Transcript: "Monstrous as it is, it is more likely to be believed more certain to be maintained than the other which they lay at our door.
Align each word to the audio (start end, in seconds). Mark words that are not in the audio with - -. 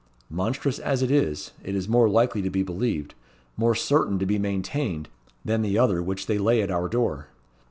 "Monstrous 0.31 0.79
as 0.79 1.03
it 1.03 1.11
is, 1.11 1.51
it 1.63 1.75
is 1.75 1.87
more 1.87 2.09
likely 2.09 2.41
to 2.41 2.49
be 2.49 2.63
believed 2.63 3.13
more 3.55 3.75
certain 3.75 4.17
to 4.17 4.25
be 4.25 4.39
maintained 4.39 5.09
than 5.45 5.61
the 5.61 5.77
other 5.77 6.01
which 6.01 6.25
they 6.25 6.39
lay 6.39 6.63
at 6.63 6.71
our 6.71 6.89
door. 6.89 7.27